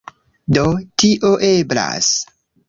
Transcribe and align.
Do, 0.57 0.63
tio 1.03 1.31
eblas. 1.49 2.11